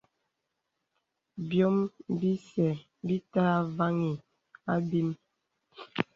Bīòm 1.51 1.77
bìsə 2.19 2.67
bítà 3.07 3.41
àvāŋhī 3.59 4.11
àbīm. 4.73 5.09